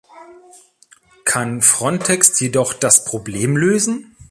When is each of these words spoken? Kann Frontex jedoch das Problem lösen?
Kann 1.25 1.61
Frontex 1.61 2.39
jedoch 2.39 2.73
das 2.73 3.05
Problem 3.05 3.55
lösen? 3.55 4.15